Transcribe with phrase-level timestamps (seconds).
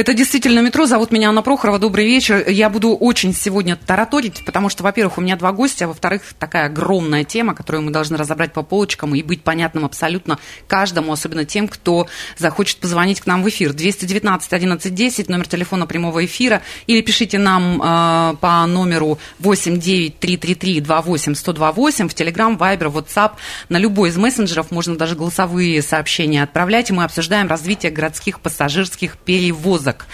[0.00, 0.86] Это действительно метро.
[0.86, 1.78] Зовут меня Анна Прохорова.
[1.78, 2.48] Добрый вечер.
[2.48, 6.68] Я буду очень сегодня тараторить, потому что, во-первых, у меня два гостя, а во-вторых, такая
[6.68, 11.68] огромная тема, которую мы должны разобрать по полочкам и быть понятным абсолютно каждому, особенно тем,
[11.68, 12.06] кто
[12.38, 13.74] захочет позвонить к нам в эфир.
[13.74, 21.34] 219 11 10, номер телефона прямого эфира, или пишите нам э, по номеру 89333 28
[21.34, 23.32] 128 в Telegram, Viber, WhatsApp,
[23.68, 29.18] на любой из мессенджеров, можно даже голосовые сообщения отправлять, и мы обсуждаем развитие городских пассажирских
[29.18, 30.06] перевозок сказок.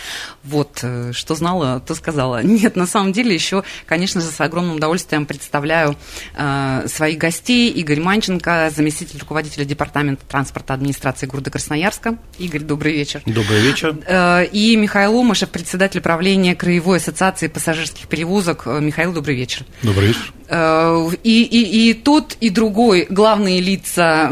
[0.44, 2.42] Вот, э, что знала, то сказала.
[2.42, 5.96] Нет, на самом деле еще, конечно же, с огромным удовольствием представляю
[6.36, 7.70] э, своих гостей.
[7.70, 12.16] Игорь Манченко, заместитель руководителя Департамента транспорта администрации города Красноярска.
[12.38, 13.22] Игорь, добрый вечер.
[13.26, 13.96] Добрый вечер.
[14.06, 18.62] Э, и Михаил Ломышев, председатель правления Краевой ассоциации пассажирских перевозок.
[18.66, 19.64] Э, Михаил, добрый вечер.
[19.82, 20.32] Добрый вечер.
[20.48, 24.30] Э, и, и, и тот, и другой главные лица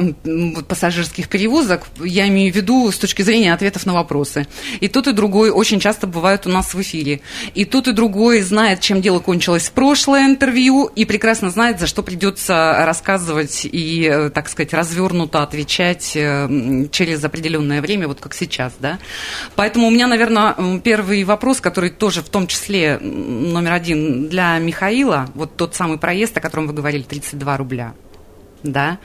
[0.68, 4.46] пассажирских перевозок, я имею в виду с точки зрения ответов на вопросы.
[4.80, 7.20] И тот, и другой очень часто бывают у нас в эфире.
[7.54, 11.86] И тот, и другой знает, чем дело кончилось в прошлое интервью, и прекрасно знает, за
[11.86, 18.34] что придется рассказывать и, э, так сказать, развернуто отвечать э, через определенное время, вот как
[18.34, 18.74] сейчас.
[18.78, 18.98] Да?
[19.56, 25.28] Поэтому у меня, наверное, первый вопрос, который тоже в том числе номер один для Михаила,
[25.34, 27.94] вот тот самый проезд, о котором вы говорили, 32 рубля
[28.62, 28.98] да,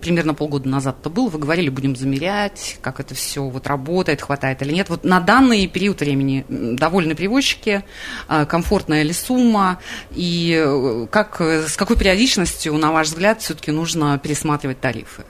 [0.00, 4.62] примерно полгода назад это был, вы говорили, будем замерять, как это все вот работает, хватает
[4.62, 4.88] или нет.
[4.88, 7.84] Вот на данный период времени довольны перевозчики,
[8.28, 9.80] а, комфортная ли сумма,
[10.12, 15.24] и э, как, с какой периодичностью, на ваш взгляд, все-таки нужно пересматривать тарифы?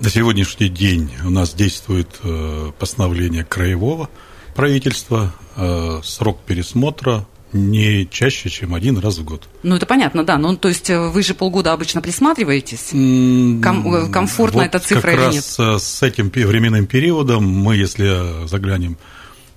[0.00, 4.10] На сегодняшний день у нас действует э, постановление краевого
[4.54, 9.48] правительства, э, срок пересмотра не чаще, чем один раз в год.
[9.62, 10.38] Ну, это понятно, да.
[10.38, 12.90] Ну, то есть э, вы же полгода обычно присматриваетесь?
[12.90, 15.54] Ком- э, комфортна вот эта цифра как или нет?
[15.58, 18.98] э, с этим временным периодом мы, если заглянем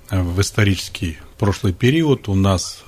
[0.10, 2.84] в исторический прошлый период, у нас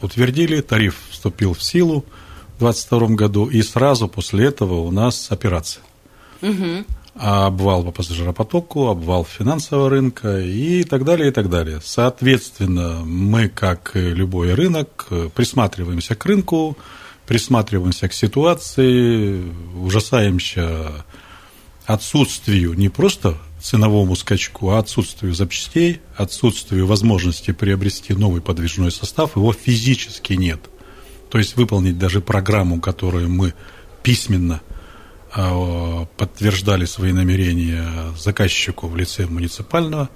[0.00, 2.06] утвердили, тариф вступил в силу
[2.56, 5.82] в 2022 году, и сразу после этого у нас операция.
[6.40, 6.84] Угу
[7.14, 11.80] обвал по пассажиропотоку, обвал финансового рынка и так далее, и так далее.
[11.82, 16.76] Соответственно, мы, как любой рынок, присматриваемся к рынку,
[17.26, 19.42] присматриваемся к ситуации,
[19.80, 21.04] ужасаемся
[21.86, 29.52] отсутствию не просто ценовому скачку, а отсутствию запчастей, отсутствию возможности приобрести новый подвижной состав, его
[29.52, 30.60] физически нет.
[31.30, 33.54] То есть выполнить даже программу, которую мы
[34.02, 34.60] письменно–
[36.16, 37.86] подтверждали свои намерения
[38.16, 40.08] заказчику в лице муниципального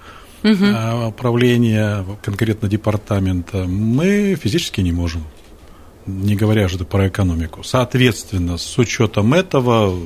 [0.42, 1.08] угу.
[1.08, 5.24] управления, конкретно департамента, мы физически не можем,
[6.06, 7.62] не говоря же про экономику.
[7.62, 9.98] Соответственно, с учетом этого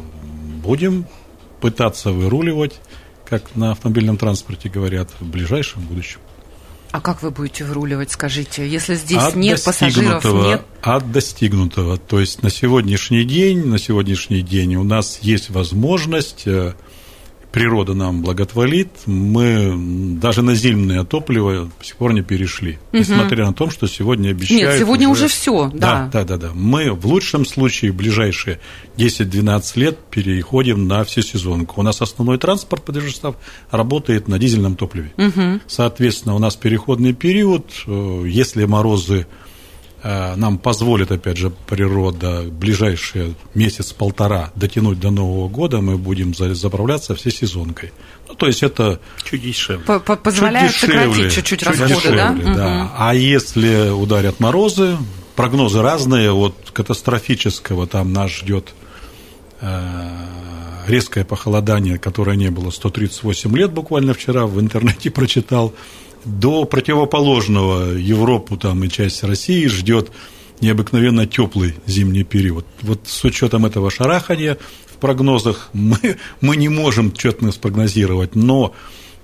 [0.62, 1.06] будем
[1.60, 2.80] пытаться выруливать,
[3.28, 6.20] как на автомобильном транспорте говорят, в ближайшем будущем.
[6.92, 10.62] А как вы будете выруливать, скажите, если здесь от нет пассажиров, нет?
[10.82, 11.96] От достигнутого.
[11.96, 16.74] То есть на сегодняшний день, на сегодняшний день у нас есть возможность э,
[17.52, 19.74] природа нам благотворит, мы
[20.20, 22.78] даже на зимнее топливо до сих пор не перешли.
[22.92, 22.98] Угу.
[22.98, 24.70] Несмотря на то, что сегодня обещают...
[24.70, 26.08] Нет, сегодня уже, уже все, да.
[26.12, 26.50] Да, да, да, да.
[26.54, 28.58] Мы в лучшем случае в ближайшие
[28.96, 31.80] 10-12 лет переходим на всесезонку.
[31.80, 32.82] У нас основной транспорт,
[33.22, 33.36] состав,
[33.70, 35.12] работает на дизельном топливе.
[35.16, 35.60] Угу.
[35.66, 39.26] Соответственно, у нас переходный период, э, если морозы
[40.02, 47.92] нам позволит, опять же, природа ближайшие месяц-полтора дотянуть до Нового года, мы будем заправляться всесезонкой.
[48.28, 49.84] Ну, то есть это чуть дешевле.
[50.00, 52.54] Позволяет чуть дешевле, сократить чуть-чуть чуть расходы, дешевле, да?
[52.54, 52.82] да.
[52.84, 52.90] Угу.
[52.98, 54.96] А если ударят морозы,
[55.36, 58.74] прогнозы разные, от катастрофического там нас ждет
[59.60, 60.00] э,
[60.86, 65.74] резкое похолодание, которое не было 138 лет, буквально вчера в интернете прочитал,
[66.24, 70.10] до противоположного Европу там, и часть России ждет
[70.60, 72.64] необыкновенно теплый зимний период.
[72.82, 78.72] Вот с учетом этого шарахания в прогнозах мы, мы не можем четко спрогнозировать, но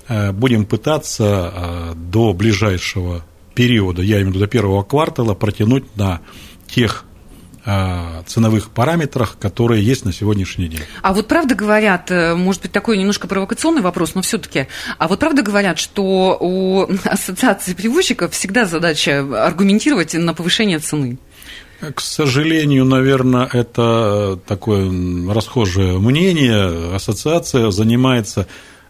[0.08, 3.24] э, будем пытаться э, до ближайшего
[3.54, 6.20] периода, я имею в виду до первого квартала, протянуть на
[6.68, 7.04] тех
[8.26, 10.80] ценовых параметрах, которые есть на сегодняшний день.
[11.02, 15.20] А вот правда говорят, э, может быть, такой немножко провокационный вопрос, но все-таки, а вот
[15.20, 21.18] правда говорят, что у ассоциации перевозчиков всегда задача аргументировать на повышение цены?
[21.94, 24.90] К сожалению, наверное, это такое
[25.32, 26.94] расхожее мнение.
[26.94, 28.48] Ассоциация занимается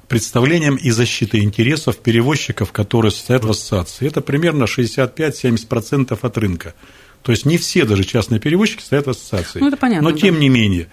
[0.08, 4.06] представлением и защитой интересов перевозчиков, которые состоят в ассоциации.
[4.06, 6.74] Это примерно 65-70% от рынка.
[7.22, 9.60] То есть не все даже частные перевозчики стоят в ассоциации.
[9.60, 10.10] Ну, это понятно.
[10.10, 10.40] Но тем да.
[10.40, 10.88] не менее.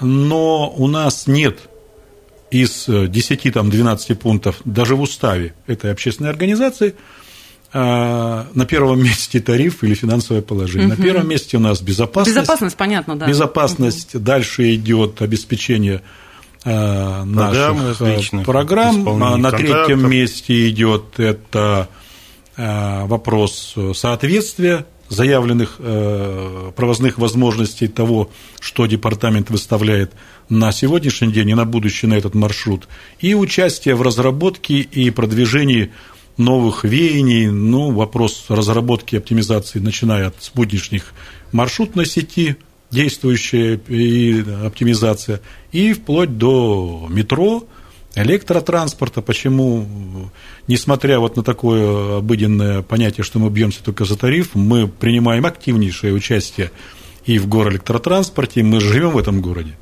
[0.00, 1.58] Но у нас нет
[2.50, 6.94] из 10-12 пунктов даже в уставе этой общественной организации–
[7.72, 10.88] а, на первом месте тариф или финансовое положение.
[10.88, 10.96] Угу.
[10.96, 12.36] На первом месте у нас безопасность.
[12.36, 13.26] Безопасность, понятно, да.
[13.26, 14.14] Безопасность.
[14.14, 14.24] Угу.
[14.24, 16.02] Дальше идет обеспечение
[16.64, 19.22] а, наших программ, программ.
[19.22, 21.88] А, на третьем месте идет это
[22.56, 25.76] вопрос соответствия заявленных
[26.76, 28.30] провозных возможностей того,
[28.60, 30.12] что департамент выставляет
[30.48, 35.90] на сегодняшний день и на будущее на этот маршрут, и участие в разработке и продвижении
[36.38, 41.12] новых веяний, ну, вопрос разработки и оптимизации, начиная от спутничных
[41.52, 42.56] маршрутной сети,
[42.90, 45.40] действующая и оптимизация,
[45.72, 47.66] и вплоть до метро,
[48.14, 49.22] электротранспорта.
[49.22, 49.86] Почему,
[50.66, 56.12] несмотря вот на такое обыденное понятие, что мы бьемся только за тариф, мы принимаем активнейшее
[56.12, 56.70] участие
[57.24, 59.76] и в горэлектротранспорте, мы живем в этом городе.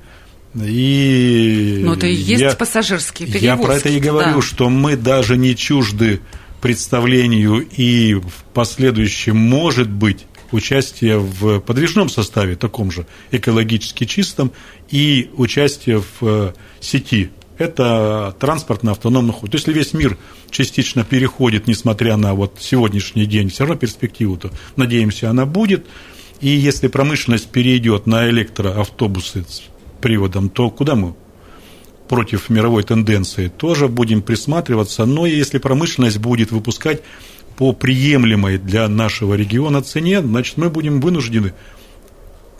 [0.54, 3.44] И Но это и есть я, пассажирские перевозки.
[3.44, 4.42] Я про это и говорю, да.
[4.42, 6.20] что мы даже не чужды
[6.60, 14.52] представлению и в последующем, может быть, участие в подвижном составе, таком же экологически чистом,
[14.90, 17.30] и участие в э, сети.
[17.58, 19.50] Это транспортно-автономный ход.
[19.50, 20.16] То есть, если весь мир
[20.50, 25.86] частично переходит, несмотря на вот сегодняшний день, все равно перспективу, то, надеемся, она будет.
[26.40, 29.62] И если промышленность перейдет на электроавтобусы с
[30.00, 31.14] приводом, то куда мы
[32.08, 35.04] против мировой тенденции, тоже будем присматриваться.
[35.04, 37.02] Но если промышленность будет выпускать
[37.56, 41.52] по приемлемой для нашего региона цене, значит, мы будем вынуждены,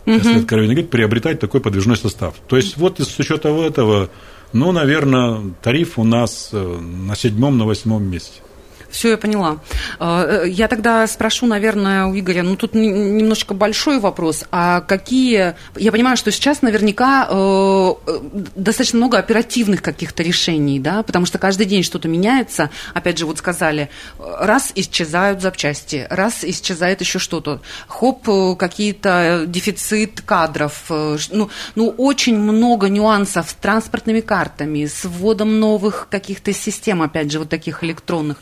[0.05, 0.11] угу.
[0.15, 2.35] если откровенно говорить, приобретать такой подвижной состав.
[2.47, 4.09] То есть, вот с учетом этого,
[4.53, 8.41] ну, наверное, тариф у нас э, на седьмом, на восьмом месте.
[8.89, 9.59] Все, я поняла.
[9.99, 15.55] А, э, я тогда спрошу, наверное, у Игоря, ну тут немножечко большой вопрос, а какие...
[15.75, 18.19] Я понимаю, что сейчас наверняка э, э,
[18.55, 22.71] достаточно много оперативных каких-то решений, да, потому что каждый день что-то меняется.
[22.93, 27.61] Опять же, вот сказали, раз исчезают запчасти, раз исчезает еще что-то.
[27.87, 30.85] Хоп, какие-то дефицит кадров.
[30.89, 37.39] Ну, ну, очень много нюансов с транспортными картами, с вводом новых каких-то систем, опять же,
[37.39, 38.37] вот таких электронных.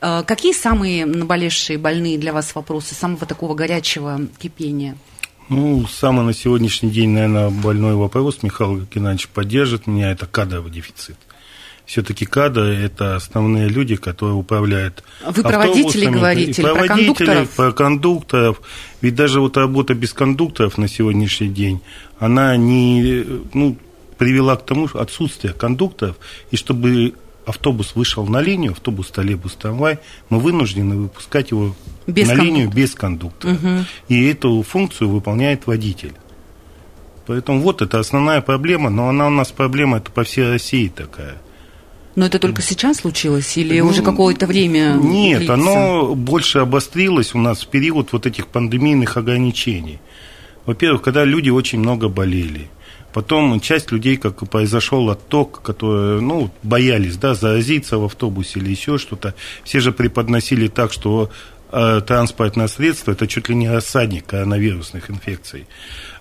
[0.00, 4.96] Э, какие самые наболевшие, больные для вас вопросы, самого такого горячего кипения?
[5.48, 11.16] Ну, самый на сегодняшний день, наверное, больной вопрос, Михаил Геннадьевич поддержит меня, это кадровый дефицит.
[11.90, 17.50] Все-таки кадры– это основные люди, которые управляют Вы про водителей говорите, про, про кондукторов?
[17.50, 18.62] Про кондукторов.
[19.00, 21.80] Ведь даже вот работа без кондукторов на сегодняшний день,
[22.20, 23.76] она не, ну,
[24.18, 26.14] привела к тому отсутствие кондукторов,
[26.52, 27.14] и чтобы
[27.50, 29.98] автобус вышел на линию, автобус, троллейбус, трамвай,
[30.30, 31.74] мы вынуждены выпускать его
[32.06, 32.42] без на кондуктора.
[32.44, 33.52] линию без кондуктора.
[33.52, 33.84] Угу.
[34.08, 36.14] И эту функцию выполняет водитель.
[37.26, 41.36] Поэтому вот это основная проблема, но она у нас проблема это по всей России такая.
[42.16, 44.94] Но это только сейчас случилось или ну, уже какое-то время?
[45.00, 45.54] Нет, длится?
[45.54, 50.00] оно больше обострилось у нас в период вот этих пандемийных ограничений.
[50.66, 52.68] Во-первых, когда люди очень много болели–
[53.12, 58.98] Потом часть людей, как произошел отток, которые, ну, боялись, да, заразиться в автобусе или еще
[58.98, 61.30] что-то, все же преподносили так, что
[61.72, 65.66] э, транспортное средство– это чуть ли не рассадник коронавирусных инфекций.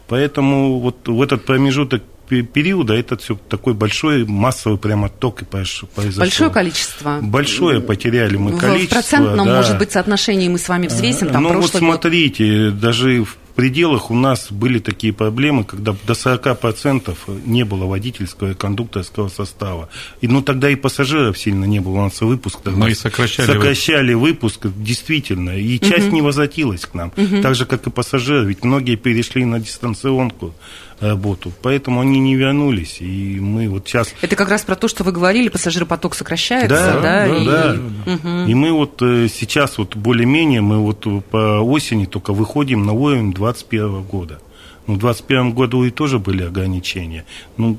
[0.08, 5.90] Поэтому вот в этот промежуток периода это все такой большой массовый прямо отток и произошел.
[6.18, 7.20] Большое количество.
[7.22, 9.02] Большое потеряли мы количество.
[9.02, 9.56] В процентном, да.
[9.56, 11.30] может быть, соотношении мы с вами взвесим.
[11.30, 12.80] Там ну вот смотрите, год...
[12.80, 17.14] даже в пределах у нас были такие проблемы, когда до 40%
[17.46, 19.90] не было водительского и кондукторского состава.
[20.22, 21.98] И, ну, тогда и пассажиров сильно не было.
[21.98, 25.58] У нас выпуск тогда Мы сокращали, сокращали выпуск, действительно.
[25.58, 26.16] И часть угу.
[26.16, 27.12] не возвратилась к нам.
[27.18, 27.42] Угу.
[27.42, 28.46] Так же, как и пассажиры.
[28.46, 30.54] Ведь многие перешли на дистанционку
[31.02, 31.52] работу.
[31.62, 32.98] Поэтому они не вернулись.
[33.00, 34.14] И мы вот сейчас...
[34.22, 36.94] Это как раз про то, что вы говорили, пассажиропоток сокращается, да?
[36.94, 37.38] Да, да.
[37.38, 37.78] И, да.
[38.14, 38.50] Угу.
[38.50, 43.34] и мы вот э, сейчас вот более-менее, мы вот по осени только выходим на уровень
[43.52, 44.40] 2021 года.
[44.88, 47.26] Ну, в 2021 году и тоже были ограничения.
[47.58, 47.78] Ну,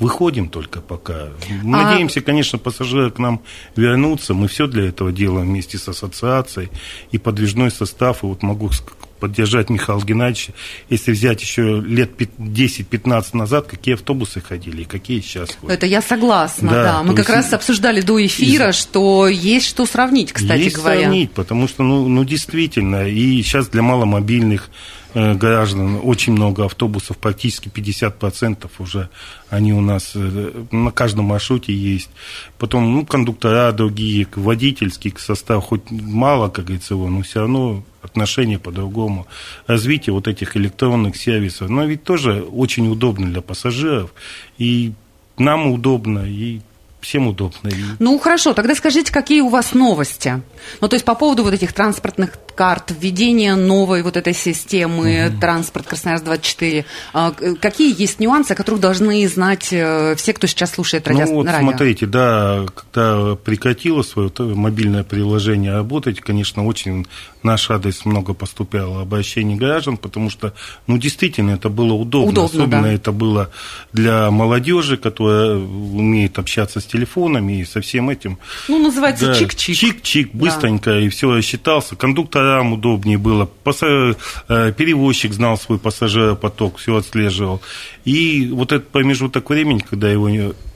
[0.00, 1.14] выходим только пока.
[1.14, 1.32] А...
[1.62, 3.40] Надеемся, конечно, пассажиры к нам
[3.76, 4.34] вернутся.
[4.34, 6.70] Мы все для этого делаем вместе с ассоциацией.
[7.10, 8.70] И подвижной состав, и вот могу
[9.18, 10.52] поддержать Михаила Геннадьевича.
[10.88, 15.76] Если взять еще лет 10-15 назад, какие автобусы ходили и какие сейчас ходят.
[15.76, 16.82] Это я согласна, да.
[16.84, 21.00] Да, Мы как есть- раз обсуждали до эфира, что есть что сравнить, кстати Есть говоря.
[21.00, 24.70] сравнить, потому что, ну, ну, действительно, и сейчас для маломобильных
[25.14, 29.08] граждан очень много автобусов, практически 50% уже
[29.50, 32.10] они у нас э, на каждом маршруте есть.
[32.58, 38.58] Потом, ну, кондуктора другие, водительский состав, хоть мало, как говорится, его, но все равно отношения
[38.58, 39.26] по-другому.
[39.66, 44.12] Развитие вот этих электронных сервисов, но ведь тоже очень удобно для пассажиров,
[44.58, 44.92] и
[45.38, 46.60] нам удобно, и
[47.00, 47.70] всем удобно.
[47.98, 50.42] Ну, хорошо, тогда скажите, какие у вас новости?
[50.80, 55.86] Ну, то есть по поводу вот этих транспортных карт, введения новой вот этой системы «Транспорт
[55.86, 61.26] Красноярск-24», а, какие есть нюансы, о которых должны знать э, все, кто сейчас слушает радио?
[61.26, 61.60] Ну вот радио?
[61.60, 67.06] смотрите, да, когда прекратило свое мобильное приложение работать, конечно, очень
[67.42, 70.52] наш адрес много поступало обращений граждан, потому что,
[70.86, 72.30] ну, действительно, это было удобно.
[72.30, 72.92] Удобно, Особенно да.
[72.92, 73.50] это было
[73.92, 78.38] для молодежи, которая умеет общаться с телефонами и со всем этим.
[78.68, 79.74] Ну, называется Да, чик-чик.
[80.02, 80.38] Чик-чик, Да.
[80.38, 81.96] быстренько, и все рассчитался.
[81.96, 83.48] Кондукторам удобнее было.
[83.64, 84.16] Пасса-
[84.48, 87.60] э, Перевозчик знал свой пассажиропоток, все отслеживал.
[88.04, 90.28] И вот этот промежуток времени, когда его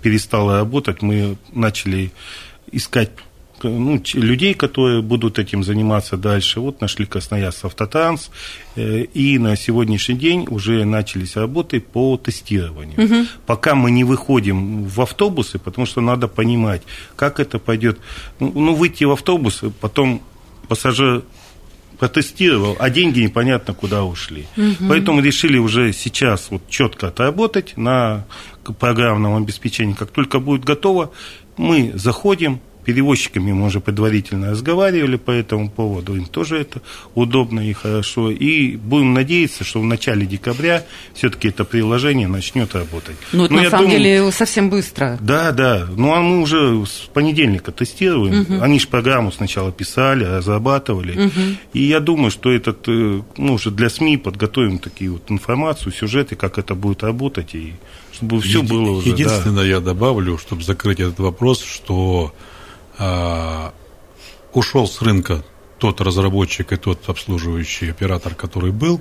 [0.02, 2.12] перестало работать, мы начали
[2.70, 3.10] искать
[3.64, 6.60] ну, людей, которые будут этим заниматься дальше.
[6.60, 8.30] Вот нашли Красноярск Автотранс,
[8.76, 13.26] э, и на сегодняшний день уже начались работы по тестированию.
[13.46, 16.82] Пока мы не выходим в автобусы, потому что надо понимать,
[17.16, 17.98] как это пойдет.
[18.40, 20.22] Ну, ну, выйти в автобус, потом
[20.68, 21.22] пассажир
[21.98, 24.46] протестировал, а деньги непонятно куда ушли.
[24.88, 28.24] Поэтому решили уже сейчас вот четко отработать на
[28.80, 29.94] программном обеспечении.
[29.94, 31.12] Как только будет готово,
[31.56, 36.80] мы заходим, перевозчиками мы уже предварительно разговаривали по этому поводу, им тоже это
[37.14, 38.30] удобно и хорошо.
[38.30, 40.84] И будем надеяться, что в начале декабря
[41.14, 43.16] все-таки это приложение начнет работать.
[43.32, 45.18] Ну, это Но на самом думаю- деле совсем быстро.
[45.20, 45.86] да, да.
[45.96, 48.62] Ну, а мы уже с понедельника тестируем.
[48.62, 51.30] Они же программу сначала писали, разрабатывали.
[51.72, 56.36] И я думаю, что этот, э, ну, уже для СМИ подготовим такие вот информацию, сюжеты,
[56.36, 57.74] как это будет работать, и
[58.12, 59.06] чтобы все Еди- было уже.
[59.06, 59.12] да.
[59.12, 62.34] Единственное, я добавлю, чтобы закрыть этот вопрос, что
[62.98, 65.42] ушел с рынка
[65.78, 69.00] тот разработчик и тот обслуживающий оператор, который был,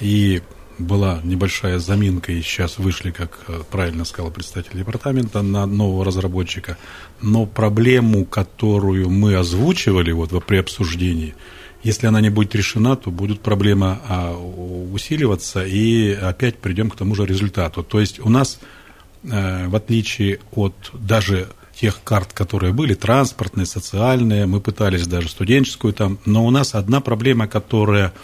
[0.00, 0.42] и
[0.78, 6.76] была небольшая заминка, и сейчас вышли, как э, правильно сказал представитель департамента, на нового разработчика.
[7.22, 11.34] Но проблему, которую мы озвучивали вот во- при обсуждении,
[11.82, 17.14] если она не будет решена, то будет проблема а, усиливаться, и опять придем к тому
[17.14, 17.82] же результату.
[17.82, 18.58] То есть у нас,
[19.22, 21.48] э, в отличие от даже
[21.84, 27.02] тех карт, которые были, транспортные, социальные, мы пытались даже студенческую там, но у нас одна
[27.02, 28.14] проблема, которая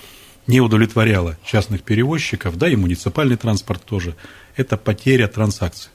[0.46, 4.16] не удовлетворяла частных перевозчиков, да и муниципальный транспорт тоже,
[4.56, 5.90] это потеря транзакций.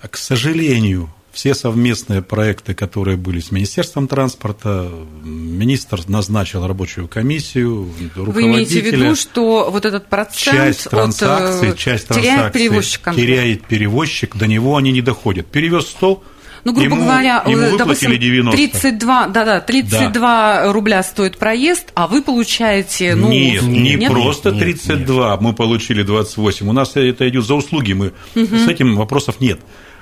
[0.00, 4.90] А, К сожалению, все совместные проекты, которые были с Министерством транспорта,
[5.22, 9.14] министр назначил рабочую комиссию, Вы имеете в виду, руководителя.
[9.16, 13.34] что вот этот процент часть от, транзакций, э, часть теряет транзакций перевозчик конкретно?
[13.34, 15.46] теряет перевозчик, до него они не доходят.
[15.46, 16.22] Перевез 100,
[16.64, 18.56] Ну, грубо ему, говоря, ему э, допустим, 90.
[18.56, 24.10] 32, да, да, 32 рубля стоит проезд, а вы получаете, ну, нет, не нет?
[24.10, 26.68] просто Нет, 32, мы получили 28.
[26.68, 29.60] У нас это идет за услуги, мы с этим вопросов нет.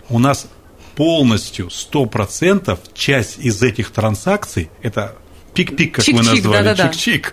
[0.09, 0.47] У нас
[0.95, 5.17] полностью 100% часть из этих транзакций, это
[5.55, 6.91] пик-пик, как вы Чик-чик, назвали, да-да-да.
[6.91, 7.33] чик-чик,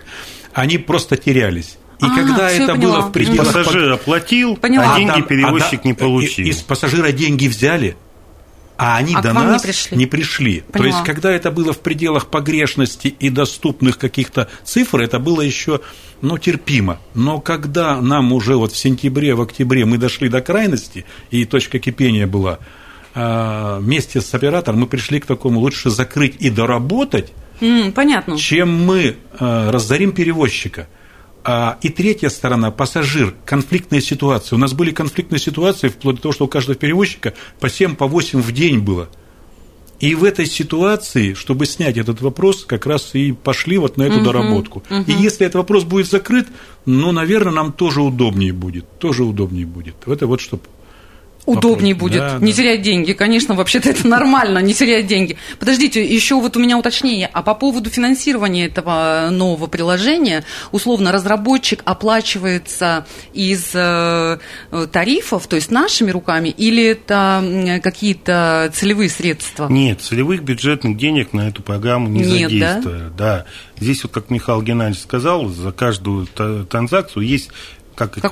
[0.54, 1.76] они просто терялись.
[2.00, 3.52] И А, когда это было в пределах...
[3.52, 4.94] Пассажир оплатил, Поняла.
[4.94, 6.46] а деньги там- перевозчик а да- не получил.
[6.46, 7.96] Из пассажира деньги взяли,
[8.80, 10.06] а они А до вам не нас пришли.
[10.06, 10.64] пришли.
[10.72, 15.82] То есть, когда это было в пределах погрешности и доступных каких-то цифр, это было еще
[16.22, 16.98] ну, терпимо.
[17.14, 21.78] Но когда нам уже вот в сентябре, в октябре мы дошли до крайности, и точка
[21.78, 22.58] кипения была,
[23.14, 28.38] а, вместе с оператором мы пришли к такому, лучше закрыть и доработать, М, понятно.
[28.38, 30.88] чем мы э, разорим перевозчика.
[31.42, 34.54] А, и третья сторона, пассажир, конфликтные ситуации.
[34.54, 38.06] У нас были конфликтные ситуации, вплоть до того, что у каждого перевозчика по 7, по
[38.06, 39.08] 8 в день было.
[40.00, 44.22] И в этой ситуации, чтобы снять этот вопрос, как раз и пошли вот на эту
[44.22, 44.82] доработку.
[45.06, 46.48] И если этот вопрос будет закрыт,
[46.86, 48.86] ну, наверное, нам тоже удобнее будет.
[48.98, 49.96] Тоже удобнее будет.
[50.06, 50.62] Это вот чтобы
[51.46, 52.56] удобнее будет, Да, не да.
[52.56, 53.12] терять деньги.
[53.12, 55.36] Конечно, вообще-то это нормально, не терять деньги.
[55.58, 57.28] Подождите, еще вот у меня уточнение.
[57.32, 64.38] А по поводу финансирования этого нового приложения, условно, разработчик оплачивается из э,
[64.92, 69.68] тарифов, то есть нашими руками, или это какие-то целевые средства?
[69.68, 72.74] Нет, целевых бюджетных денег на эту программу не Нет, да?
[72.74, 73.10] задействовано.
[73.16, 73.44] Да?
[73.78, 77.50] Здесь вот, как Михаил Геннадьевич сказал, за каждую транзакцию есть
[78.08, 78.30] как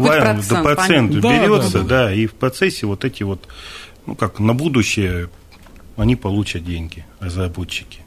[0.62, 1.20] процент понятно.
[1.20, 2.14] Да, берется, да, да, да.
[2.14, 3.48] и в процессе вот эти вот,
[4.06, 5.28] ну как, на будущее
[5.96, 8.00] они получат деньги, разработчики.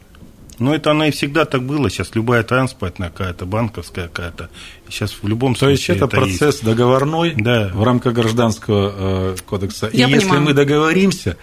[0.60, 1.90] Но это оно и всегда так было.
[1.90, 4.50] Сейчас любая транспортная какая-то, банковская какая-то.
[4.90, 6.64] Сейчас в любом То есть случае это процесс есть.
[6.66, 7.72] договорной Да.
[7.74, 9.90] в рамках гражданского э, кодекса.
[9.94, 10.42] Я и если понимаю.
[10.46, 11.38] мы договоримся,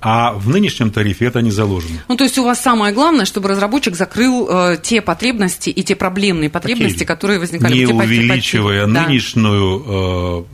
[0.00, 1.98] а в нынешнем тарифе это не заложено.
[2.08, 5.94] Ну, то есть у вас самое главное, чтобы разработчик закрыл э, те потребности и те
[5.94, 7.06] проблемные потребности, Потери.
[7.06, 7.74] которые возникали.
[7.78, 8.94] не потери- увеличивая потери.
[8.94, 9.06] Да.
[9.08, 9.84] нынешнюю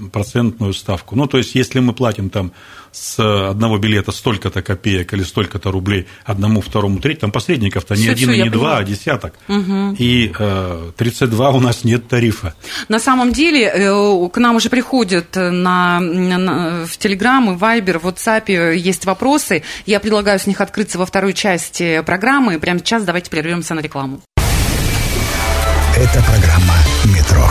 [0.04, 1.16] э, процентную ставку.
[1.16, 2.52] Ну, то есть, если мы платим там
[2.92, 3.18] с
[3.50, 8.42] одного билета столько-то копеек или столько-то рублей одному, второму, третьему, там посредников-то не один и
[8.42, 9.34] не два, а десяток.
[9.98, 12.54] И э, 32 у нас нет тарифа.
[12.88, 18.06] На самом деле э, к нам уже приходят на, на- в Телеграм и Вайбер, в
[18.06, 19.62] WhatsApp есть вопросы.
[19.86, 22.58] Я предлагаю с них открыться во второй части программы.
[22.58, 24.20] Прямо сейчас давайте прервемся на рекламу.
[25.96, 27.44] Это программа «Метро».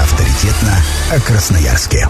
[0.00, 0.76] Авторитетно
[1.12, 2.08] о Красноярске.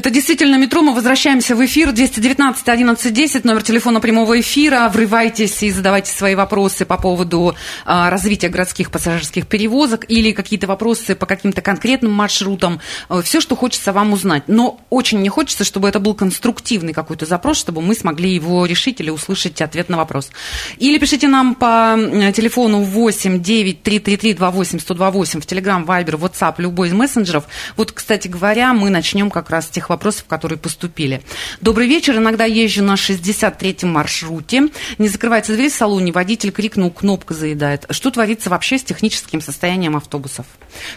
[0.00, 0.80] Это действительно метро.
[0.80, 1.92] Мы возвращаемся в эфир.
[1.92, 4.88] 219 11 10, номер телефона прямого эфира.
[4.88, 7.54] Врывайтесь и задавайте свои вопросы по поводу
[7.84, 12.80] а, развития городских пассажирских перевозок или какие-то вопросы по каким-то конкретным маршрутам.
[13.24, 14.44] Все, что хочется вам узнать.
[14.46, 19.02] Но очень не хочется, чтобы это был конструктивный какой-то запрос, чтобы мы смогли его решить
[19.02, 20.30] или услышать ответ на вопрос.
[20.78, 21.98] Или пишите нам по
[22.34, 27.44] телефону 8 9 333 28 128 в Telegram, Viber, WhatsApp, любой из мессенджеров.
[27.76, 31.22] Вот, кстати говоря, мы начнем как раз с тех вопросов, которые поступили.
[31.60, 32.16] Добрый вечер.
[32.16, 34.68] Иногда езжу на 63-м маршруте.
[34.98, 37.84] Не закрывается дверь в салоне, водитель крикнул, кнопка заедает.
[37.90, 40.46] Что творится вообще с техническим состоянием автобусов?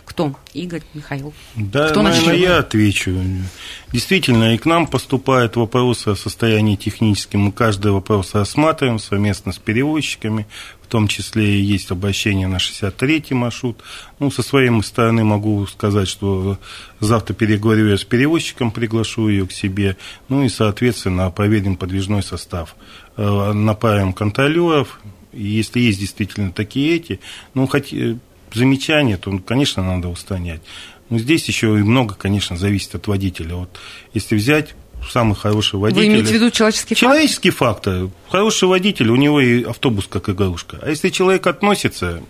[0.06, 0.36] Кто?
[0.54, 1.34] Игорь, Михаил?
[1.56, 2.50] Да, Кто наверное, начнет?
[2.50, 3.16] я отвечу.
[3.92, 7.42] Действительно, и к нам поступают вопросы о состоянии техническом.
[7.42, 10.48] Мы каждый вопрос рассматриваем совместно с перевозчиками.
[10.82, 13.82] В том числе и есть обращение на 63-й маршрут.
[14.20, 16.60] Ну, со своей стороны могу сказать, что
[17.00, 19.98] завтра переговорю я с перевозчиком, приглашу ее к себе.
[20.30, 22.76] Ну и, соответственно, проверим подвижной состав.
[23.18, 25.00] Э, Направим контролеров.
[25.32, 27.20] Если есть действительно такие эти,
[27.56, 28.18] ну, хоть э,
[28.54, 30.62] замечания, то, конечно, надо устранять.
[31.10, 33.56] Но здесь еще и много, конечно, зависит от водителя.
[33.56, 33.80] Вот
[34.14, 34.76] если взять
[35.10, 36.02] самый хороший водитель...
[36.02, 37.10] Вы имеете в виду человеческий фактор?
[37.10, 38.10] Человеческий фактор.
[38.30, 40.80] Хороший водитель, у него и автобус как игрушка.
[40.82, 42.22] А если человек относится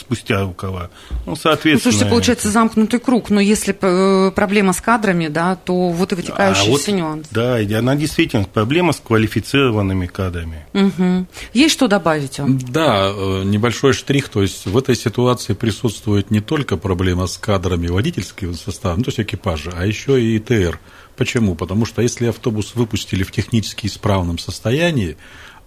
[0.00, 1.92] спустя рукава, ну, Ну, соответственно...
[1.92, 6.68] слушайте, получается замкнутый круг, но если э, проблема с кадрами, да, то вот и вытекающий
[6.68, 7.28] а вот, нюанс.
[7.30, 10.66] Да, и она действительно проблема с квалифицированными кадрами.
[10.72, 11.26] Мгм.
[11.52, 12.58] Есть что добавить вам?
[12.58, 17.88] Да, э, небольшой штрих, то есть в этой ситуации присутствует не только проблема с кадрами
[17.88, 20.80] водительского состава, ну, то есть экипажа, а еще и ИТР.
[21.16, 21.54] Почему?
[21.54, 25.18] Потому что если автобус выпустили в технически исправном состоянии,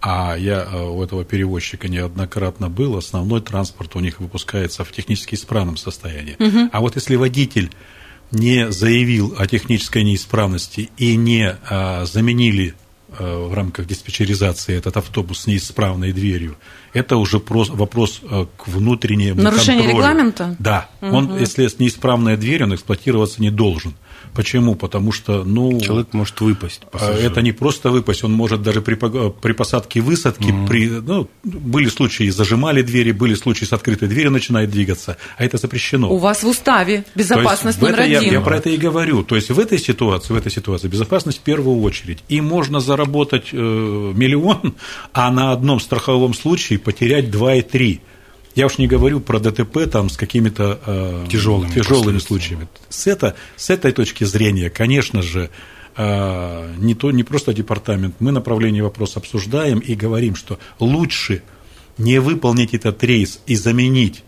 [0.05, 5.35] а я э, у этого перевозчика неоднократно был, основной транспорт у них выпускается в технически
[5.35, 6.35] исправном состоянии.
[6.73, 7.71] А вот если водитель
[8.31, 12.73] не заявил о технической неисправности и не а, заменили
[13.17, 16.57] э, в рамках диспетчеризации этот автобус с неисправной дверью,
[16.93, 20.03] это уже прос- вопрос э, к внутреннему Нарушение контролю.
[20.03, 20.55] регламента?
[20.59, 20.89] Да.
[20.99, 23.93] Он, если с неисправная дверь, он эксплуатироваться не должен.
[24.33, 24.75] Почему?
[24.75, 26.81] Потому что, ну, Человек может выпасть.
[26.91, 27.31] пассажир.
[27.31, 32.29] это не просто выпасть, он может даже при, при посадке высадке, при, ну, были случаи,
[32.29, 36.11] зажимали двери, были случаи с открытой дверью начинает двигаться, а это запрещено.
[36.11, 38.33] У вас в уставе То есть безопасность номер этой- я, один.
[38.33, 39.23] я про это и говорю.
[39.23, 42.23] То есть в этой ситуации, в этой ситуации безопасность в первую очередь.
[42.29, 44.75] И можно заработать э, миллион,
[45.13, 48.01] а на одном страховом случае потерять 2 и 3.
[48.55, 52.67] Я уж не говорю про ДТП там с какими-то э, Тяжелыми тяжелыми случаями.
[52.89, 55.49] С, это, с этой точки зрения, конечно же,
[55.97, 61.41] э, не, то, не просто департамент, мы направление вопроса обсуждаем и говорим, что лучше
[61.97, 64.23] не выполнить этот рейс и заменить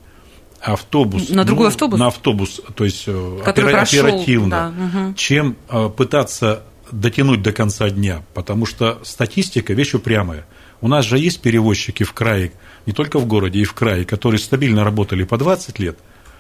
[0.62, 2.00] автобус На другой ну, автобус?
[2.00, 5.16] на автобус, то есть э, Который опера- прошел, оперативно, да, мгм.
[5.16, 10.46] чем э, пытаться дотянуть до конца дня, потому что статистика вещь упрямая.
[10.82, 12.52] У нас же есть перевозчики в крае,
[12.86, 15.98] не только в городе, и в крае, которые стабильно работали по 20 лет,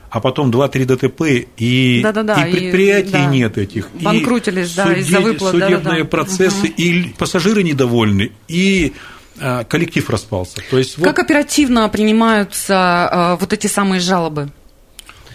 [0.10, 3.26] а потом 2-3 ДТП, и, и и- предприятий да.
[3.26, 3.90] нет этих.
[4.00, 6.06] и Банкротились, да, из-за выплат, Судебные да-да-да.
[6.06, 8.94] процессы, и пассажиры недовольны, и
[9.40, 10.58] э, коллектив распался.
[10.70, 14.52] То есть вот Как оперативно принимаются э, вот эти самые жалобы?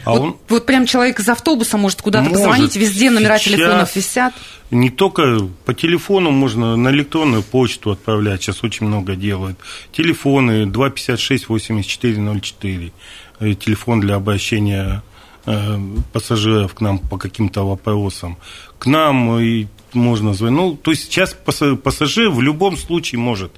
[0.05, 2.45] А вот, он вот прям человек из автобуса может куда-то Может.
[2.45, 4.33] позвонить, везде номера Сейчас телефонов висят.
[4.71, 9.59] не только по телефону можно на электронную почту отправлять, сейчас очень много делают.
[9.93, 12.93] Телефоны 256-8404,
[13.41, 15.03] э, телефон для обращения
[15.47, 15.79] э,
[16.13, 18.37] пассажиров к нам по каким-то вопросам.
[18.79, 20.57] К нам и можно звонить.
[20.59, 23.51] Ну, то есть сейчас пасса- пассажир в любом случае может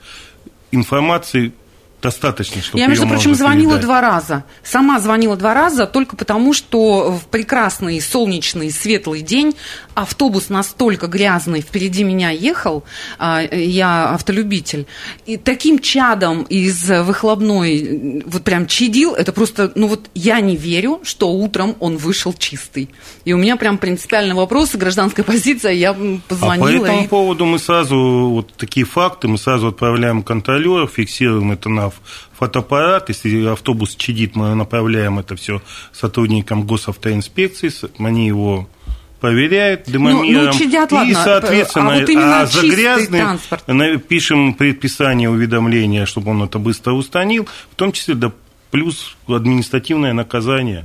[0.70, 1.52] информации
[2.02, 3.84] достаточно, чтобы Я, между прочим, звонила передать.
[3.86, 4.44] два раза.
[4.64, 9.54] Сама звонила два раза только потому, что в прекрасный солнечный светлый день
[9.94, 12.82] автобус настолько грязный впереди меня ехал,
[13.18, 14.86] а, я автолюбитель,
[15.26, 21.00] и таким чадом из выхлопной вот прям чадил, это просто, ну вот я не верю,
[21.04, 22.90] что утром он вышел чистый.
[23.24, 26.84] И у меня прям принципиальный вопрос, гражданская позиция, я м, А по позвонила.
[26.86, 31.91] этому и- поводу мы сразу, вот такие факты, мы сразу отправляем контролеров, фиксируем это на
[31.92, 33.08] ф- фотоаппарат.
[33.08, 38.68] Если автобус чадит, мы направляем это все сотрудникам госавтоинспекции, они его
[39.20, 40.46] проверяют дымомером.
[40.46, 43.64] ну, чадят, и, ладно, соответственно, а вот именно за грязный транспорт.
[44.08, 48.32] пишем предписание уведомления, чтобы он это быстро устранил, в том числе да,
[48.72, 50.84] плюс административное наказание.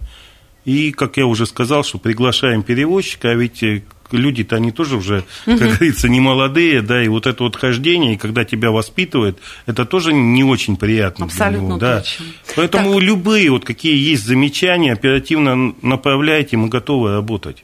[0.65, 5.23] И, как я уже сказал, что приглашаем перевозчика, а ведь э, люди-то они тоже уже,
[5.45, 9.85] как говорится, не молодые, да, и вот это вот хождение, и когда тебя воспитывают, это
[9.85, 11.25] тоже не очень приятно.
[11.27, 11.99] для Абсолютно него, да.
[11.99, 12.25] точно.
[12.55, 13.03] Поэтому Так.
[13.03, 17.63] любые вот какие есть замечания, оперативно направляйте, мы готовы работать.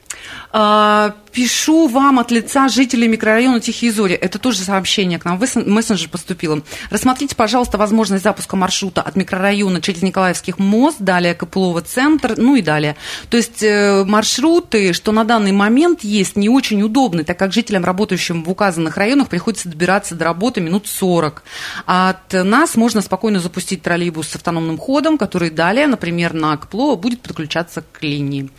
[0.52, 4.14] А, Пишу вам от лица жителей микрорайона Тихие Зори.
[4.14, 6.62] Это тоже сообщение к нам в мессен- мессенджер поступило.
[6.90, 12.62] Рассмотрите, пожалуйста, возможность запуска маршрута от микрорайона через Николаевских мост, далее Копылова центр, ну и
[12.62, 12.94] далее.
[13.30, 17.84] То есть э, маршруты, что на данный момент есть, не очень удобны, так как жителям,
[17.84, 21.42] работающим в указанных районах, приходится добираться до работы минут 40.
[21.86, 26.94] А от нас можно спокойно запустить троллейбус с автономным ходом, который далее, например, на Копылова
[26.94, 28.50] будет подключаться к линии.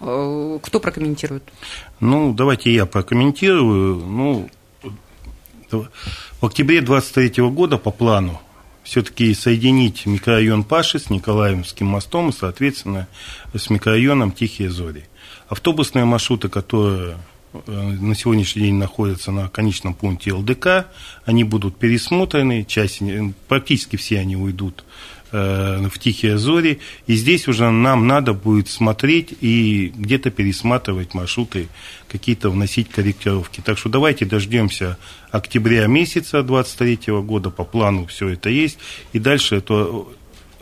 [0.00, 1.42] Э, Кто прокомментирует?
[2.00, 3.96] Ну, давайте я прокомментирую.
[3.96, 4.48] Ну,
[5.70, 8.40] в октябре 23 года по плану
[8.86, 13.08] все-таки соединить микрорайон Паши с Николаевским мостом и, соответственно,
[13.52, 15.04] с микрорайоном Тихие Зори.
[15.48, 17.16] Автобусные маршруты, которые
[17.52, 20.86] э, на сегодняшний день находятся на конечном пункте ЛДК,
[21.24, 24.84] они будут пересмотрены, часть, э, практически все они уйдут
[25.32, 31.68] в Тихие Зори, и здесь уже нам надо будет смотреть и где-то пересматривать маршруты,
[32.08, 33.60] какие-то вносить корректировки.
[33.60, 34.98] Так что давайте дождемся
[35.30, 38.78] октября месяца 23 года, по плану все это есть,
[39.12, 40.12] и дальше эту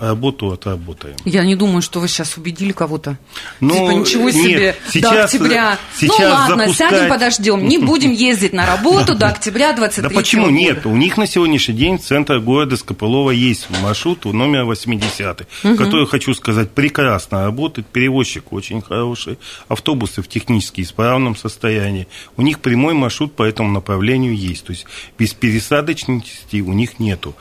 [0.09, 1.17] работу отработаем.
[1.25, 3.19] Я не думаю, что вы сейчас убедили кого-то.
[3.61, 5.79] Ну, типа, ничего нет, себе, до сейчас- октября.
[5.97, 7.69] сейчас ну ладно, запускать- сядем, подождем.
[7.69, 10.87] Не будем ездить на работу до октября 23 Да почему нет?
[10.87, 16.71] У них на сегодняшний день центр города Скополова есть маршрут номер 80, который, хочу сказать,
[16.71, 17.87] прекрасно работает.
[17.87, 19.39] Перевозчик очень хороший.
[19.69, 22.07] Автобусы в технически исправном состоянии.
[22.37, 24.65] У них прямой маршрут по этому направлению есть.
[24.65, 24.87] То есть
[25.19, 27.35] без пересадочности у них нету.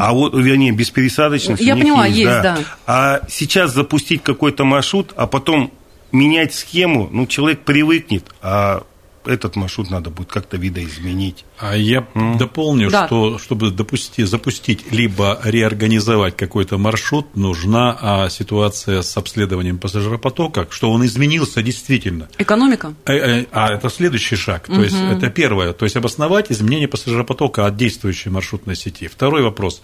[0.00, 2.42] А вот, вернее, без пересадочности Я у них поняла, есть, есть, да.
[2.42, 2.58] да.
[2.86, 5.70] А сейчас запустить какой-то маршрут, а потом
[6.12, 8.84] менять схему, ну, человек привыкнет, а
[9.24, 11.44] этот маршрут надо будет как-то видоизменить.
[11.58, 12.06] А я
[12.38, 13.06] дополню, Да.
[13.06, 20.90] что чтобы допусти- запустить либо реорганизовать какой-то маршрут, нужна а, ситуация с обследованием пассажиропотока, что
[20.90, 22.28] он изменился действительно.
[22.38, 22.94] Экономика?
[23.04, 24.66] Э, э, А это следующий шаг.
[24.66, 25.72] То есть это первое.
[25.72, 29.08] То есть обосновать изменение пассажиропотока от действующей маршрутной сети.
[29.08, 29.82] Второй вопрос.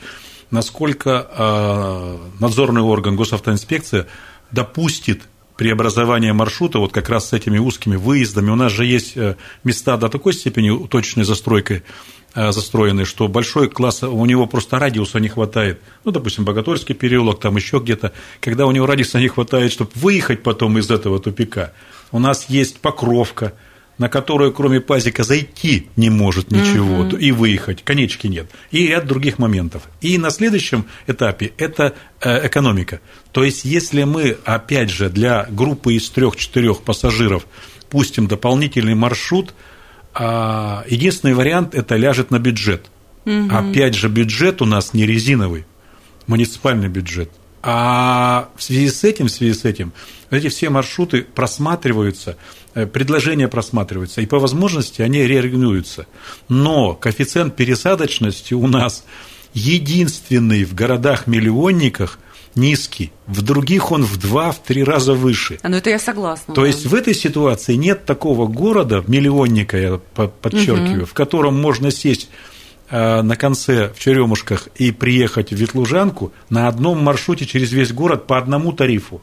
[0.50, 4.06] Насколько э, надзорный орган госавтоинспекция
[4.52, 5.22] допустит
[5.56, 8.50] преобразование маршрута вот как раз с этими узкими выездами.
[8.50, 11.82] У нас же есть э, места до такой степени уточной застройкой
[12.34, 15.80] э, застроены, что большой класс, у него просто радиуса не хватает.
[16.04, 18.12] Ну, допустим, Богатырский переулок, там еще где-то.
[18.40, 21.72] Когда у него радиуса не хватает, чтобы выехать потом из этого тупика.
[22.12, 23.54] У нас есть покровка,
[23.98, 29.38] на которую кроме пазика зайти не может ничего, и выехать, конечки нет, и ряд других
[29.38, 29.82] моментов.
[30.00, 33.00] И на следующем этапе это э, экономика.
[33.32, 37.46] То есть, если мы, опять же, для группы из трех-четырех пассажиров
[37.88, 39.54] пустим дополнительный маршрут,
[40.12, 42.86] а, единственный вариант это ляжет на бюджет.
[43.50, 45.66] Опять же, бюджет у нас не резиновый,
[46.28, 47.30] муниципальный бюджет.
[47.68, 49.92] А в связи с этим, в связи с этим,
[50.30, 52.36] эти все маршруты просматриваются,
[52.74, 56.06] э, предложения просматриваются, и по возможности они реорганизуются.
[56.48, 59.04] Но коэффициент пересадочности у нас
[59.52, 62.20] единственный в городах-миллионниках
[62.54, 65.58] низкий, в других он в два-три раза выше.
[65.62, 66.54] А, Ну, это я согласна.
[66.54, 66.66] То да.
[66.68, 72.28] есть в этой ситуации нет такого города, миллионника, я по- подчеркиваю, в котором можно сесть
[72.90, 78.38] на конце в Черемушках и приехать в Ветлужанку на одном маршруте через весь город по
[78.38, 79.20] одному тарифу.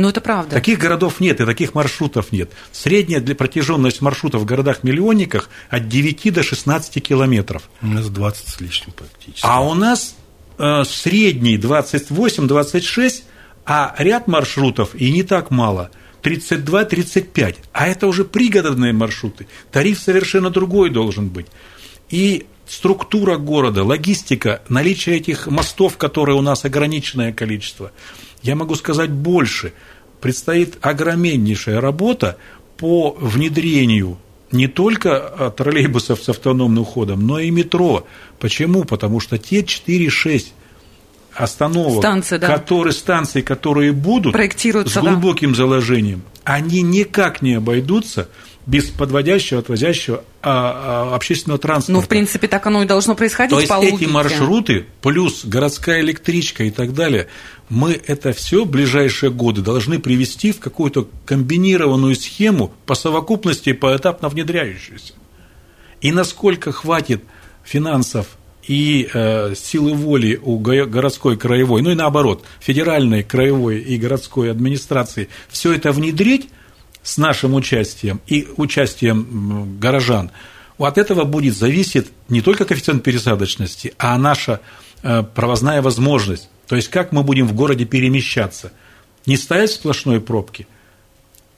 [0.00, 0.54] Ну, это правда.
[0.54, 2.50] Таких городов нет и таких маршрутов нет.
[2.72, 7.68] Средняя для протяженность маршрутов в городах-миллионниках от 9 до 16 километров.
[7.82, 9.44] У нас 20 с лишним практически.
[9.44, 10.16] А у нас
[10.58, 13.24] э, средний 28-26,
[13.66, 15.90] а ряд маршрутов и не так мало.
[16.22, 17.56] 32-35.
[17.72, 19.48] А это уже пригородные маршруты.
[19.70, 21.46] Тариф совершенно другой должен быть.
[22.10, 27.92] И структура города, логистика, наличие этих мостов, которые у нас ограниченное количество.
[28.42, 29.72] Я могу сказать больше.
[30.20, 32.36] Предстоит огромнейшая работа
[32.76, 34.18] по внедрению
[34.52, 38.06] не только а, троллейбусов с автономным ходом, но и метро.
[38.38, 38.84] Почему?
[38.84, 40.46] Потому что те 4-6
[41.34, 42.46] остановок, Станции, да.
[42.48, 45.00] которые, станции, которые будут с да.
[45.00, 48.28] глубоким заложением, они никак не обойдутся
[48.66, 51.92] без подводящего, отвозящего а, а, общественного транспорта.
[51.92, 54.10] Ну, в принципе, так оно и должно происходить То есть по эти логике.
[54.10, 57.28] маршруты, плюс городская электричка и так далее,
[57.68, 63.72] мы это все в ближайшие годы должны привести в какую-то комбинированную схему по совокупности и
[63.74, 65.14] поэтапно внедряющуюся.
[66.00, 67.22] И насколько хватит
[67.64, 68.26] финансов
[68.66, 74.50] и э, силы воли у го- городской, краевой, ну и наоборот, федеральной, краевой и городской
[74.50, 76.48] администрации все это внедрить
[77.02, 80.30] с нашим участием и участием горожан,
[80.78, 84.60] от этого будет зависеть не только коэффициент пересадочности, а наша
[85.02, 86.48] э, провозная возможность.
[86.66, 88.72] То есть как мы будем в городе перемещаться.
[89.26, 90.66] Не стоять в сплошной пробке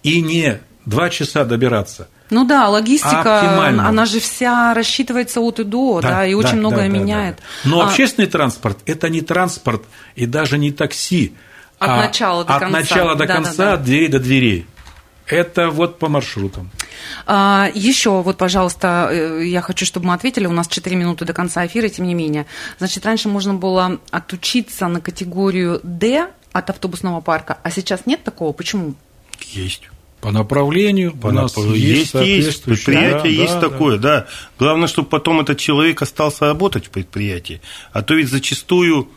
[0.02, 2.08] и не два часа добираться.
[2.30, 6.88] Ну да, логистика, она же вся рассчитывается от и до, да, и очень да, многое
[6.88, 7.36] да, да, меняет.
[7.36, 7.70] да.
[7.70, 9.82] Но А, общественный транспорт– это не транспорт
[10.16, 11.34] и даже не такси.
[11.78, 12.78] От а начала до от конца.
[12.78, 13.72] начала до Да, да, конца, да.
[13.74, 14.66] от дверей до дверей.
[15.26, 16.70] Это вот по маршрутам.
[17.26, 20.46] А, еще вот, пожалуйста, э, я хочу, чтобы мы ответили.
[20.46, 22.46] У нас 4 минуты до конца эфира, тем не менее.
[22.78, 28.52] Значит, раньше можно было отучиться на категорию D от автобусного парка, а сейчас нет такого.
[28.52, 28.94] Почему?
[29.52, 29.88] Есть.
[30.20, 34.26] По направлению По у нас есть, есть, предприятие Да, есть да, такое, да.
[34.58, 37.60] Главное, чтобы потом этот человек остался работать в предприятии.
[37.92, 39.08] А то ведь зачастую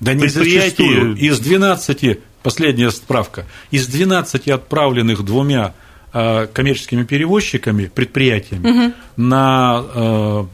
[0.00, 1.16] Да не предприятие- зачастую.
[1.16, 5.74] Из 12, последняя справка, из 12 отправленных двумя
[6.12, 10.44] э, коммерческими перевозчиками, предприятиями на, э,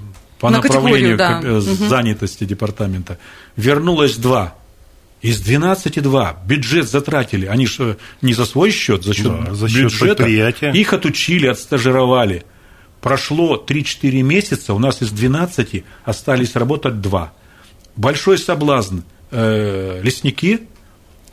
[0.41, 1.41] по На направлению да.
[1.43, 3.19] э, занятости департамента
[3.57, 4.55] вернулось два.
[5.23, 6.37] Из 12 два.
[6.47, 7.47] Бюджет затратили.
[7.47, 10.15] Они же не за свой счет, за счет Да, за счет бюджета.
[10.17, 10.71] предприятия.
[10.73, 12.45] Их отучили, отстажировали.
[13.01, 17.33] Прошло 3-4 месяца, у нас из 12 остались работать два.
[17.97, 20.63] Большой соблазн э, лесники,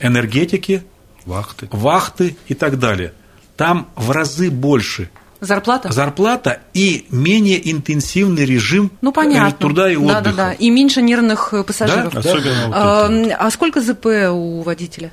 [0.04, 0.84] энергетики,
[1.26, 1.68] вахты.
[1.72, 3.14] вахты и так далее.
[3.58, 5.92] Там в разы больше Зарплата?
[5.92, 9.50] зарплата и менее интенсивный режим Ну, понятно.
[9.56, 10.14] э, труда и отдыха.
[10.14, 10.54] Да, да, да.
[10.54, 12.14] И меньше нервных э, пассажиров.
[12.14, 13.36] Да, Особенно вот А, это.
[13.38, 15.12] а сколько ЗП у водителя?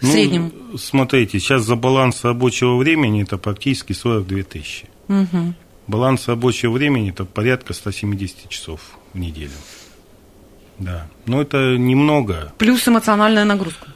[0.00, 0.52] В Ну, среднем?
[0.78, 4.86] Смотрите, сейчас за баланс рабочего времени это практически 42 тысячи.
[5.08, 5.54] Мгм.
[5.86, 8.80] Баланс рабочего времени это порядка 170 часов
[9.14, 9.50] в неделю.
[10.78, 11.06] Да.
[11.26, 12.52] Но это немного.
[12.58, 13.88] Плюс эмоциональная нагрузка.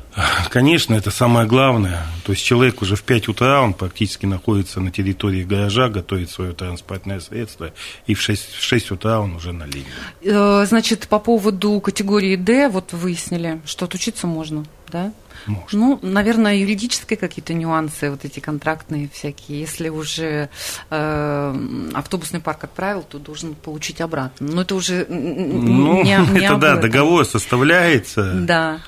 [0.51, 2.07] Конечно, это самое главное.
[2.25, 6.53] То есть человек уже в 5 утра, он практически находится на территории гаража, готовит свое
[6.53, 7.71] транспортное средство,
[8.07, 9.87] и в 6, в 6 утра он уже на линии.
[10.23, 15.13] Э, Значит, по поводу категории D, вот выяснили, что отучиться можно, да?
[15.47, 15.79] Можно.
[15.79, 19.61] Ну, наверное, юридические какие-то нюансы, вот эти контрактные всякие.
[19.61, 20.51] Если уже
[20.91, 24.47] э, автобусный парк отправил, то должен получить обратно.
[24.53, 26.83] Но это уже Ну, не, не это да, этом.
[26.83, 28.35] договор составляется.
[28.35, 28.81] Да.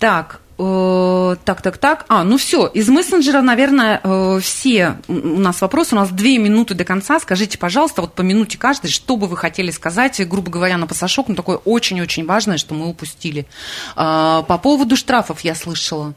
[0.00, 2.04] Так, э, так, так, так.
[2.08, 5.94] А, ну все, из мессенджера, наверное, э, все у нас вопросы.
[5.94, 7.18] У нас две минуты до конца.
[7.20, 11.28] Скажите, пожалуйста, вот по минуте каждый, что бы вы хотели сказать, грубо говоря, на пассажок,
[11.28, 13.46] ну такое очень-очень важное, что мы упустили.
[13.96, 16.14] А, по поводу штрафов я слышала,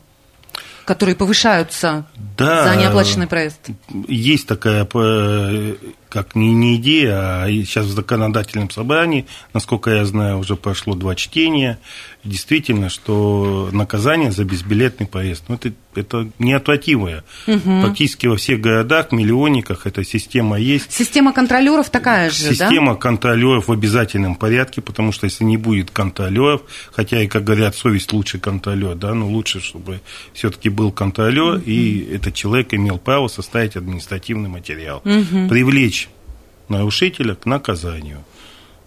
[0.86, 2.06] которые повышаются
[2.38, 2.64] Да.
[2.66, 3.60] за неоплаченный проезд.
[4.08, 5.76] Есть такая, э,
[6.14, 11.16] как не, не идея, а сейчас в законодательном собрании, насколько я знаю, уже прошло два
[11.16, 11.80] чтения.
[12.24, 17.24] Действительно, что наказание за безбилетный проезд, ну, это, это неотвратимое.
[17.46, 20.92] Практически во всех городах, миллионниках эта система есть.
[20.92, 22.54] Система контролеров такая же, да?
[22.54, 27.76] Система контролеров в обязательном порядке, потому что если не будет контролеров, хотя и, как говорят,
[27.76, 30.00] совесть лучше контролер, да, но лучше, чтобы
[30.34, 36.03] все-таки был контролер, и этот человек имел право составить административный материал, привлечь
[36.70, 38.24] нарушителя к наказанию.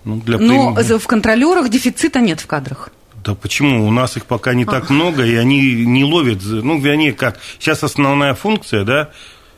[0.05, 2.91] Ну, для Но прим- за- в контролерах дефицита нет в кадрах.
[3.25, 3.87] Да почему?
[3.89, 6.39] У нас их пока не так много, и они не ловят.
[6.45, 7.39] Ну, вернее, как.
[7.59, 9.11] Сейчас основная функция, да,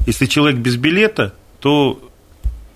[0.06, 2.00] если человек без билета, то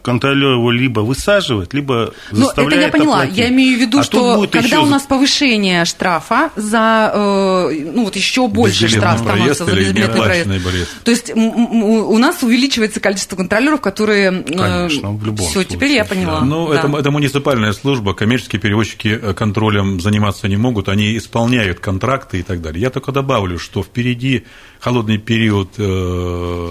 [0.02, 3.16] контролер его либо высаживает, либо ну, заставляет это я поняла.
[3.20, 3.38] оплатить.
[3.38, 8.04] Я имею в виду, А что когда еще у нас повышение штрафа за, э, ну
[8.04, 10.88] вот еще больше штраф становится проезд за безбилетный проезд.
[11.04, 14.42] То есть у нас увеличивается количество контролеров, которые...
[14.42, 16.40] Конечно, в любом Все, теперь я случае, поняла.
[16.40, 16.46] да.
[16.46, 16.74] Ну, Да.
[16.78, 22.42] это, это муниципальная служба, коммерческие перевозчики э, контролем заниматься не могут, они исполняют контракты и
[22.42, 22.80] так далее.
[22.82, 24.44] Я только добавлю, что впереди
[24.82, 25.82] холодный период э,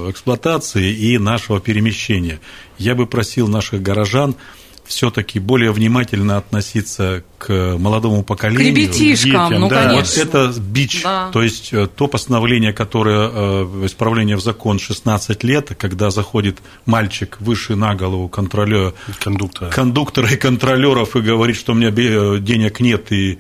[0.10, 2.42] эксплуатации и нашего перемещения.
[2.78, 4.36] Я бы просил наших горожан
[4.84, 8.68] все-таки более внимательно относиться к молодому К поколению.
[8.76, 9.84] ребятишкам, детям, ну, да.
[9.84, 10.22] Вот конечно.
[10.24, 11.30] это бич, Да.
[11.32, 17.38] то есть э, то постановление, которое э, исправление в закон 16 лет, когда заходит мальчик
[17.40, 19.70] выше на голову контролера, Кондуктора.
[19.72, 23.40] кондуктора и контролеров и говорит, что у меня денег нет и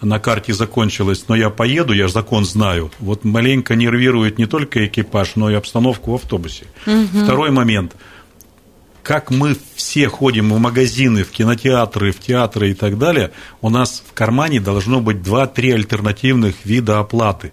[0.00, 2.90] на карте закончилось, но я поеду, я же закон знаю.
[3.00, 6.66] Вот маленько нервирует не только экипаж, но и обстановку в автобусе.
[7.24, 7.96] Второй момент.
[9.02, 13.30] Как мы все ходим в магазины, в кинотеатры, в театры и так далее,
[13.62, 17.52] у нас в кармане должно быть 2-3 альтернативных вида оплаты.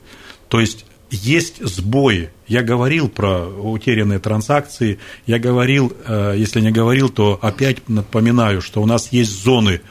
[0.49, 2.29] То есть есть сбои.
[2.47, 8.81] Я говорил про утерянные транзакции, я говорил, э, если не говорил, то опять напоминаю, что
[8.81, 9.81] у нас есть зоны,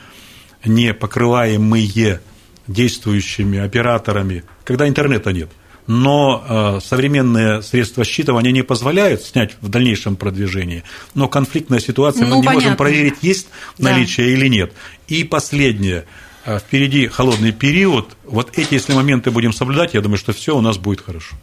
[0.64, 2.20] не покрываемые
[2.66, 5.50] действующими операторами, когда интернета нет.
[5.86, 10.82] Но э, современные средства считывания не позволяют снять в дальнейшем продвижении.
[11.12, 12.76] Но конфликтная ситуация, Ну, мы не можем понятно.
[12.76, 13.48] проверить, есть
[13.78, 13.90] Да.
[13.90, 14.72] наличие или нет.
[15.08, 16.06] И последнее.
[16.46, 18.16] Э, Впереди холодный период.
[18.24, 21.36] Вот эти, если моменты будем соблюдать, я думаю, что все у нас будет хорошо.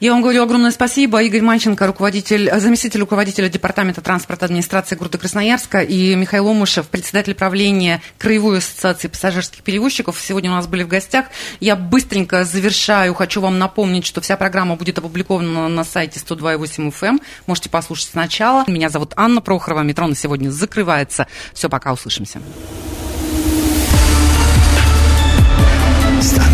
[0.00, 1.22] Я вам говорю огромное спасибо.
[1.22, 7.34] Игорь Манченко, руководитель, э, заместитель руководителя Департамента транспорта администрации города Красноярска, и Михаил Омышев, председатель
[7.34, 10.18] правления Краевой ассоциации пассажирских перевозчиков.
[10.20, 11.26] Сегодня у нас были в гостях.
[11.60, 13.14] Я быстренько завершаю.
[13.14, 17.06] Хочу вам напомнить, что вся программа будет опубликована на сайте 102.8 FM.
[17.06, 17.20] Эм.
[17.46, 18.64] Можете послушать сначала.
[18.66, 19.82] Меня зовут Анна Прохорова.
[19.82, 21.26] Метро на сегодня закрывается.
[21.52, 22.40] Все, пока, услышимся.